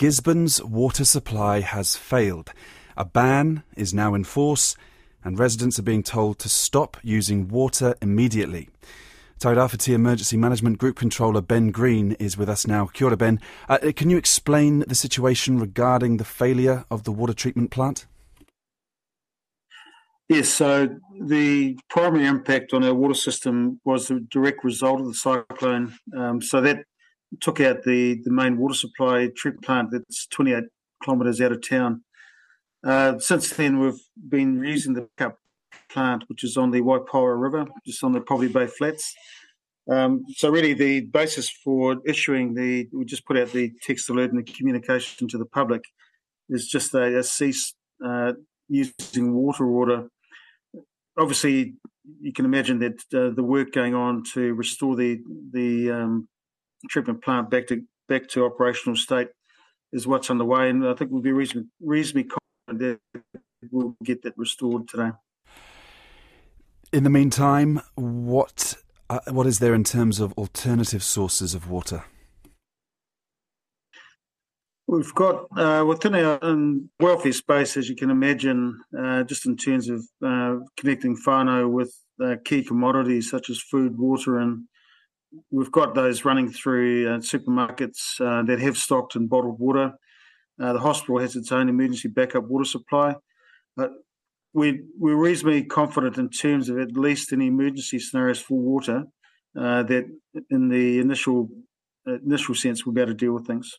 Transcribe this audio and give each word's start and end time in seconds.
Gisborne's 0.00 0.64
water 0.64 1.04
supply 1.04 1.60
has 1.60 1.94
failed. 1.94 2.54
A 2.96 3.04
ban 3.04 3.64
is 3.76 3.92
now 3.92 4.14
in 4.14 4.24
force, 4.24 4.74
and 5.22 5.38
residents 5.38 5.78
are 5.78 5.82
being 5.82 6.02
told 6.02 6.38
to 6.38 6.48
stop 6.48 6.96
using 7.02 7.48
water 7.48 7.94
immediately. 8.00 8.70
Tairāwhiti 9.40 9.92
Emergency 9.92 10.38
Management 10.38 10.78
Group 10.78 10.96
Controller 10.96 11.42
Ben 11.42 11.70
Green 11.70 12.12
is 12.12 12.38
with 12.38 12.48
us 12.48 12.66
now. 12.66 12.86
Kia 12.86 13.08
ora, 13.08 13.16
Ben. 13.18 13.40
Uh, 13.68 13.92
can 13.94 14.08
you 14.08 14.16
explain 14.16 14.84
the 14.88 14.94
situation 14.94 15.60
regarding 15.60 16.16
the 16.16 16.24
failure 16.24 16.86
of 16.90 17.04
the 17.04 17.12
water 17.12 17.34
treatment 17.34 17.70
plant? 17.70 18.06
Yes, 20.30 20.48
so 20.48 20.88
the 21.26 21.76
primary 21.90 22.24
impact 22.24 22.72
on 22.72 22.84
our 22.84 22.94
water 22.94 23.12
system 23.12 23.82
was 23.84 24.10
a 24.10 24.20
direct 24.20 24.64
result 24.64 25.02
of 25.02 25.08
the 25.08 25.14
cyclone. 25.14 25.92
Um, 26.16 26.40
so 26.40 26.62
that 26.62 26.86
took 27.40 27.60
out 27.60 27.84
the, 27.84 28.20
the 28.24 28.30
main 28.30 28.56
water 28.58 28.74
supply 28.74 29.28
treatment 29.36 29.64
plant 29.64 29.90
that's 29.90 30.26
28 30.28 30.64
kilometres 31.04 31.40
out 31.40 31.52
of 31.52 31.66
town. 31.66 32.02
Uh, 32.84 33.18
since 33.18 33.50
then, 33.50 33.78
we've 33.78 34.00
been 34.28 34.62
using 34.64 34.94
the 34.94 35.08
backup 35.16 35.38
plant, 35.90 36.24
which 36.28 36.44
is 36.44 36.56
on 36.56 36.70
the 36.70 36.80
Waipaoa 36.80 37.40
River, 37.40 37.66
just 37.86 38.02
on 38.02 38.12
the 38.12 38.20
Poverty 38.20 38.52
Bay 38.52 38.66
Flats. 38.66 39.14
Um, 39.90 40.24
so 40.36 40.50
really, 40.50 40.72
the 40.74 41.00
basis 41.00 41.50
for 41.50 41.96
issuing 42.06 42.54
the 42.54 42.88
we 42.92 43.04
just 43.04 43.26
put 43.26 43.36
out 43.36 43.52
the 43.52 43.72
text 43.82 44.08
alert 44.08 44.30
and 44.30 44.38
the 44.38 44.52
communication 44.52 45.26
to 45.28 45.38
the 45.38 45.46
public 45.46 45.82
is 46.48 46.68
just 46.68 46.94
a, 46.94 47.18
a 47.18 47.22
cease 47.22 47.74
uh, 48.04 48.32
using 48.68 49.34
water 49.34 49.66
order 49.66 50.08
obviously, 51.20 51.74
you 52.20 52.32
can 52.32 52.44
imagine 52.44 52.78
that 52.80 53.00
uh, 53.14 53.34
the 53.34 53.42
work 53.42 53.72
going 53.72 53.94
on 53.94 54.24
to 54.34 54.54
restore 54.54 54.96
the 54.96 55.20
the 55.52 55.90
um, 55.90 56.28
treatment 56.88 57.22
plant 57.22 57.50
back 57.50 57.66
to 57.68 57.82
back 58.08 58.28
to 58.28 58.44
operational 58.44 58.96
state 58.96 59.28
is 59.92 60.06
what's 60.06 60.30
underway, 60.30 60.70
and 60.70 60.86
I 60.86 60.94
think 60.94 61.10
we'll 61.10 61.22
be 61.22 61.32
reasonably, 61.32 61.70
reasonably 61.80 62.30
confident 62.68 63.00
that 63.12 63.42
we'll 63.70 63.96
get 64.04 64.22
that 64.22 64.34
restored 64.36 64.88
today. 64.88 65.10
In 66.92 67.04
the 67.04 67.10
meantime, 67.10 67.80
what 67.94 68.76
uh, 69.08 69.20
what 69.30 69.46
is 69.46 69.58
there 69.58 69.74
in 69.74 69.84
terms 69.84 70.20
of 70.20 70.32
alternative 70.34 71.02
sources 71.02 71.54
of 71.54 71.68
water? 71.68 72.04
We've 74.86 75.14
got 75.14 75.46
uh, 75.56 75.84
within 75.86 76.16
our 76.16 76.38
um, 76.42 76.90
welfare 76.98 77.32
space, 77.32 77.76
as 77.76 77.88
you 77.88 77.94
can 77.94 78.10
imagine, 78.10 78.80
uh, 78.98 79.22
just 79.22 79.46
in 79.46 79.56
terms 79.56 79.88
of 79.88 80.04
uh, 80.24 80.56
connecting 80.76 81.16
whānau 81.16 81.70
with 81.70 81.94
uh, 82.20 82.34
key 82.44 82.64
commodities 82.64 83.30
such 83.30 83.50
as 83.50 83.60
food, 83.60 83.96
water, 83.96 84.38
and 84.38 84.64
we've 85.50 85.72
got 85.72 85.94
those 85.94 86.24
running 86.24 86.50
through 86.50 87.08
uh, 87.08 87.18
supermarkets 87.18 88.20
uh, 88.20 88.42
that 88.44 88.60
have 88.60 88.76
stocked 88.76 89.16
and 89.16 89.28
bottled 89.28 89.58
water. 89.58 89.92
the 90.58 90.78
hospital 90.78 91.18
has 91.18 91.36
its 91.36 91.52
own 91.52 91.68
emergency 91.68 92.08
backup 92.08 92.44
water 92.44 92.64
supply. 92.64 93.16
But 93.76 93.90
we, 94.52 94.82
we're 94.98 95.16
reasonably 95.16 95.64
confident 95.64 96.18
in 96.18 96.28
terms 96.28 96.68
of 96.68 96.78
at 96.78 96.92
least 96.92 97.32
any 97.32 97.46
emergency 97.46 97.98
scenarios 97.98 98.40
for 98.40 98.58
water 98.58 99.04
that 99.54 100.04
in 100.50 100.68
the 100.68 100.98
initial 100.98 101.48
initial 102.06 102.54
sense 102.54 102.84
we'll 102.84 102.94
be 102.94 103.00
able 103.00 103.12
to 103.12 103.16
deal 103.16 103.32
with 103.32 103.46
things. 103.46 103.78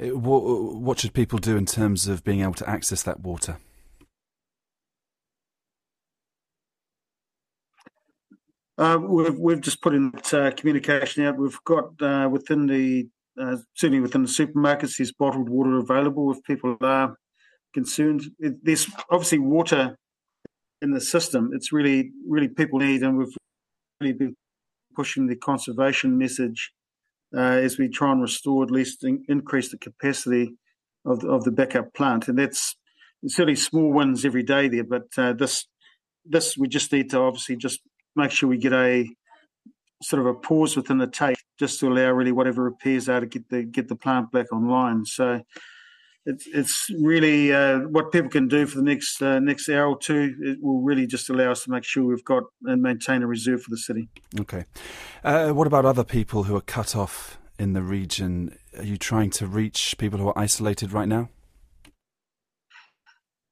Uh, 0.00 0.16
what, 0.16 0.42
what 0.42 0.98
should 1.00 1.12
people 1.12 1.38
do 1.38 1.56
in 1.56 1.66
terms 1.66 2.06
of 2.06 2.24
being 2.24 2.40
able 2.40 2.54
to 2.54 2.68
access 2.68 3.02
that 3.02 3.20
water? 3.20 3.56
Uh, 8.78 8.98
we've, 9.02 9.38
we've 9.38 9.60
just 9.60 9.82
put 9.82 9.94
in 9.94 10.12
uh, 10.32 10.52
communication 10.56 11.24
out. 11.24 11.36
We've 11.36 11.58
got 11.64 12.00
uh, 12.00 12.28
within 12.30 12.66
the 12.66 13.08
uh, 13.40 13.56
certainly 13.74 14.00
within 14.00 14.22
the 14.22 14.28
supermarkets, 14.28 14.96
there's 14.96 15.12
bottled 15.12 15.48
water 15.48 15.78
available 15.78 16.32
if 16.32 16.42
people 16.44 16.76
are 16.80 17.16
concerned. 17.74 18.24
There's 18.38 18.88
obviously 19.10 19.38
water 19.38 19.96
in 20.80 20.92
the 20.92 21.00
system. 21.00 21.50
It's 21.52 21.72
really 21.72 22.12
really 22.26 22.48
people 22.48 22.78
need, 22.78 23.02
and 23.02 23.18
we've 23.18 23.36
really 24.00 24.12
been 24.12 24.36
pushing 24.94 25.26
the 25.26 25.36
conservation 25.36 26.16
message 26.16 26.72
uh, 27.36 27.40
as 27.40 27.78
we 27.78 27.88
try 27.88 28.12
and 28.12 28.22
restore 28.22 28.62
at 28.62 28.70
least 28.70 29.04
in, 29.04 29.24
increase 29.28 29.70
the 29.70 29.78
capacity 29.78 30.54
of 31.04 31.20
the, 31.20 31.28
of 31.28 31.44
the 31.44 31.52
backup 31.52 31.94
plant, 31.94 32.28
and 32.28 32.38
that's 32.38 32.76
certainly 33.26 33.56
small 33.56 33.92
wins 33.92 34.24
every 34.24 34.42
day 34.44 34.68
there. 34.68 34.84
But 34.84 35.08
uh, 35.16 35.32
this 35.32 35.66
this 36.24 36.56
we 36.56 36.68
just 36.68 36.92
need 36.92 37.10
to 37.10 37.18
obviously 37.18 37.56
just 37.56 37.80
make 38.18 38.30
sure 38.30 38.48
we 38.48 38.58
get 38.58 38.72
a 38.72 39.08
sort 40.02 40.20
of 40.20 40.26
a 40.26 40.34
pause 40.34 40.76
within 40.76 40.98
the 40.98 41.06
tape 41.06 41.38
just 41.58 41.80
to 41.80 41.88
allow 41.88 42.10
really 42.10 42.32
whatever 42.32 42.62
repairs 42.62 43.08
are 43.08 43.20
to 43.20 43.26
get 43.26 43.48
the 43.48 43.62
get 43.62 43.88
the 43.88 43.96
plant 43.96 44.30
back 44.30 44.52
online. 44.52 45.04
So 45.04 45.40
it's 46.24 46.46
it's 46.46 46.90
really 47.00 47.52
uh, 47.52 47.80
what 47.80 48.12
people 48.12 48.30
can 48.30 48.48
do 48.48 48.66
for 48.66 48.76
the 48.76 48.82
next 48.82 49.22
uh, 49.22 49.38
next 49.40 49.68
hour 49.68 49.88
or 49.88 49.98
two. 49.98 50.34
It 50.40 50.58
will 50.60 50.82
really 50.82 51.06
just 51.06 51.30
allow 51.30 51.50
us 51.50 51.64
to 51.64 51.70
make 51.70 51.84
sure 51.84 52.04
we've 52.04 52.24
got 52.24 52.44
and 52.64 52.82
maintain 52.82 53.22
a 53.22 53.26
reserve 53.26 53.62
for 53.62 53.70
the 53.70 53.78
city. 53.78 54.08
Okay. 54.38 54.64
Uh, 55.24 55.50
what 55.50 55.66
about 55.66 55.84
other 55.84 56.04
people 56.04 56.44
who 56.44 56.54
are 56.56 56.60
cut 56.60 56.94
off 56.94 57.38
in 57.58 57.72
the 57.72 57.82
region? 57.82 58.56
Are 58.76 58.84
you 58.84 58.96
trying 58.96 59.30
to 59.30 59.46
reach 59.46 59.96
people 59.98 60.18
who 60.18 60.28
are 60.28 60.38
isolated 60.38 60.92
right 60.92 61.08
now? 61.08 61.30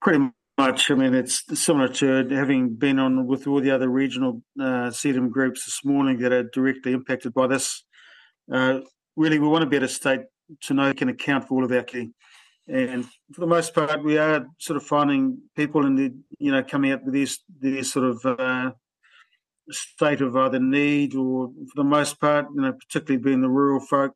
Pretty 0.00 0.30
much. 0.60 0.90
I 0.90 0.94
mean, 0.94 1.14
it's 1.14 1.44
similar 1.60 1.88
to 1.88 2.28
having 2.28 2.74
been 2.74 2.98
on 2.98 3.26
with 3.26 3.46
all 3.46 3.60
the 3.60 3.70
other 3.70 3.88
regional 3.88 4.42
uh, 4.58 4.90
CDM 4.90 5.30
groups 5.30 5.64
this 5.64 5.80
morning 5.84 6.18
that 6.18 6.32
are 6.32 6.44
directly 6.44 6.92
impacted 6.92 7.32
by 7.34 7.46
this. 7.46 7.84
Uh, 8.52 8.80
really, 9.16 9.38
we 9.38 9.48
want 9.48 9.62
to 9.62 9.70
be 9.70 9.76
at 9.76 9.82
a 9.82 9.88
state 9.88 10.22
to 10.62 10.74
know 10.74 10.92
can 10.94 11.08
account 11.08 11.46
for 11.46 11.54
all 11.54 11.64
of 11.64 11.72
our 11.72 11.82
key 11.82 12.10
and 12.70 13.04
for 13.32 13.40
the 13.40 13.46
most 13.46 13.74
part, 13.74 14.02
we 14.04 14.16
are 14.16 14.46
sort 14.58 14.76
of 14.76 14.84
finding 14.84 15.38
people 15.56 15.86
in 15.86 15.96
the 15.96 16.14
you 16.38 16.52
know 16.52 16.62
coming 16.62 16.92
up 16.92 17.04
with 17.04 17.14
this 17.14 17.40
this 17.58 17.92
sort 17.92 18.04
of 18.04 18.38
uh, 18.38 18.70
state 19.70 20.20
of 20.20 20.36
either 20.36 20.60
need 20.60 21.14
or, 21.14 21.48
for 21.48 21.76
the 21.76 21.84
most 21.84 22.20
part, 22.20 22.46
you 22.54 22.60
know, 22.62 22.72
particularly 22.72 23.22
being 23.22 23.40
the 23.40 23.48
rural 23.48 23.80
folk, 23.80 24.12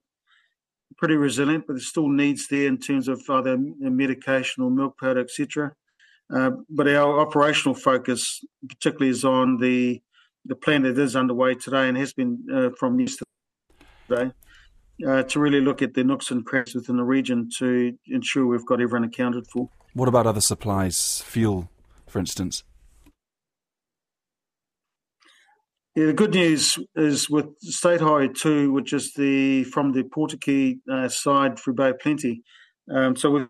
pretty 0.97 1.17
resilient, 1.17 1.65
but 1.67 1.75
there's 1.75 1.89
still 1.89 2.09
needs 2.09 2.47
there 2.49 2.67
in 2.67 2.79
terms 2.79 3.09
of 3.09 3.23
either 3.29 3.57
medication 3.81 4.63
or 4.63 4.71
milk 4.71 4.99
powder, 4.99 5.21
etc. 5.21 5.73
Uh, 6.33 6.51
but 6.71 6.89
our 6.89 7.21
operational 7.21 7.75
focus, 7.75 8.43
particularly, 8.69 9.11
is 9.11 9.25
on 9.25 9.59
the 9.59 10.01
the 10.47 10.55
plan 10.55 10.83
that 10.83 10.99
is 10.99 11.17
underway 11.17 11.55
today 11.55 11.89
and 11.89 11.97
has 11.97 12.13
been 12.13 12.47
uh, 12.53 12.69
from 12.79 13.01
yesterday 13.01 14.31
uh, 15.07 15.23
to 15.23 15.41
really 15.41 15.61
look 15.61 15.81
at 15.81 15.95
the 15.95 16.05
nooks 16.05 16.31
and 16.31 16.45
crannies 16.45 16.75
within 16.75 16.99
the 16.99 17.05
region 17.05 17.49
to 17.59 17.97
ensure 18.07 18.47
we've 18.47 18.67
got 18.67 18.81
everyone 18.81 19.05
accounted 19.05 19.47
for. 19.47 19.71
What 19.95 20.09
about 20.09 20.27
other 20.27 20.41
supplies, 20.41 21.23
fuel, 21.23 21.71
for 22.07 22.19
instance? 22.19 22.63
Yeah, 25.95 26.07
the 26.07 26.13
good 26.13 26.35
news 26.35 26.79
is 26.97 27.31
with 27.31 27.57
State 27.61 28.01
Highway 28.01 28.29
2, 28.29 28.73
which 28.73 28.93
is 28.93 29.13
the 29.15 29.63
from 29.65 29.93
the 29.93 30.03
Ōpōtiki 30.03 30.81
uh, 30.91 31.09
side 31.09 31.59
through 31.59 31.75
Bay 31.75 31.93
Plenty. 32.01 32.43
Um, 32.93 33.15
so 33.15 33.31
we've 33.31 33.47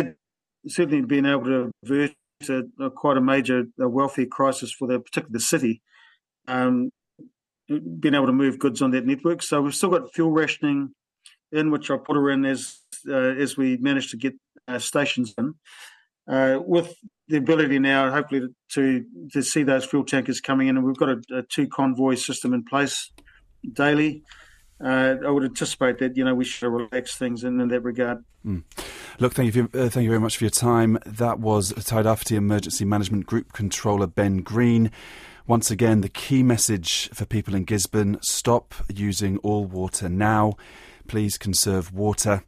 certainly 0.68 1.00
been 1.06 1.24
able 1.24 1.44
to 1.44 1.70
avert 1.82 2.12
a, 2.48 2.62
a 2.80 2.90
quite 2.90 3.16
a 3.16 3.20
major 3.20 3.64
a 3.80 3.88
welfare 3.88 4.26
crisis 4.26 4.72
for 4.72 4.88
the 4.88 5.00
particular 5.00 5.40
city. 5.40 5.82
Um, 6.46 6.90
being 7.66 8.14
able 8.14 8.26
to 8.26 8.32
move 8.32 8.58
goods 8.58 8.82
on 8.82 8.90
that 8.90 9.06
network. 9.06 9.42
So 9.42 9.62
we've 9.62 9.74
still 9.74 9.90
got 9.90 10.12
fuel 10.12 10.30
rationing 10.30 10.90
in, 11.50 11.70
which 11.70 11.90
I 11.90 11.96
put 11.96 12.16
her 12.16 12.30
in 12.30 12.44
as 12.44 12.80
uh, 13.08 13.14
as 13.14 13.56
we 13.56 13.76
managed 13.78 14.10
to 14.10 14.16
get 14.16 14.34
uh, 14.68 14.78
stations 14.78 15.34
in. 15.38 15.54
Uh, 16.26 16.58
with 16.64 16.94
the 17.28 17.36
ability 17.36 17.78
now, 17.78 18.10
hopefully, 18.10 18.48
to 18.72 19.04
to 19.32 19.42
see 19.42 19.62
those 19.62 19.84
fuel 19.84 20.04
tankers 20.04 20.40
coming 20.40 20.68
in, 20.68 20.76
and 20.76 20.86
we've 20.86 20.96
got 20.96 21.08
a, 21.08 21.20
a 21.38 21.42
two 21.42 21.66
convoy 21.68 22.14
system 22.14 22.52
in 22.52 22.64
place 22.64 23.10
daily. 23.72 24.22
Uh, 24.80 25.16
I 25.24 25.30
would 25.30 25.44
anticipate 25.44 25.98
that 25.98 26.16
you 26.16 26.24
know 26.24 26.34
we 26.34 26.44
should 26.44 26.68
relax 26.68 27.16
things 27.16 27.44
in, 27.44 27.60
in 27.60 27.68
that 27.68 27.80
regard. 27.80 28.24
Mm. 28.44 28.64
Look, 29.18 29.34
thank 29.34 29.54
you, 29.54 29.70
uh, 29.72 29.88
thank 29.88 30.04
you 30.04 30.10
very 30.10 30.20
much 30.20 30.37
for 30.37 30.44
your 30.44 30.50
time. 30.50 30.99
That 31.06 31.38
was 31.38 31.72
Tairāwhiti 31.72 32.37
Emergency 32.37 32.84
Management 32.84 33.26
Group 33.26 33.52
Controller 33.52 34.06
Ben 34.06 34.38
Green. 34.38 34.90
Once 35.46 35.70
again, 35.70 36.00
the 36.00 36.08
key 36.08 36.43
message 36.43 37.08
for 37.12 37.25
people 37.25 37.54
in 37.54 37.64
Gisborne: 37.64 38.19
stop 38.22 38.75
using 38.93 39.38
all 39.38 39.64
water 39.64 40.08
now. 40.08 40.54
Please 41.06 41.38
conserve 41.38 41.93
water. 41.93 42.43